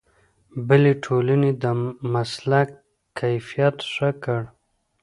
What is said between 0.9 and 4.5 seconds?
ټولنې د مسلک کیفیت ښه کړ.